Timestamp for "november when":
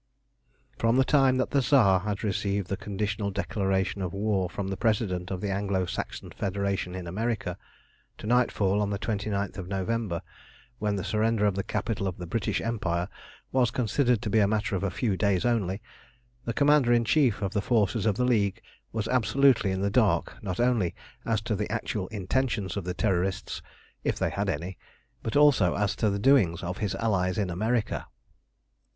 9.67-10.95